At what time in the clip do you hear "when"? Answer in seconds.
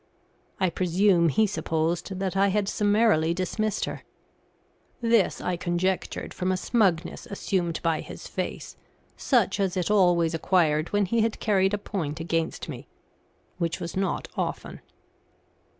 10.91-11.05